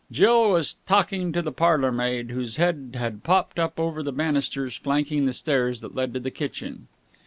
Jill 0.11 0.49
was 0.49 0.77
talking 0.87 1.31
to 1.31 1.43
the 1.43 1.51
parlourmaid 1.51 2.31
whose 2.31 2.55
head 2.55 2.95
had 2.97 3.21
popped 3.23 3.59
up 3.59 3.79
over 3.79 4.01
the 4.01 4.11
banisters 4.11 4.75
flanking 4.75 5.25
the 5.27 5.31
stairs 5.31 5.79
that 5.81 5.93
led 5.93 6.11
to 6.15 6.19
the 6.19 6.31
kitchen. 6.31 6.87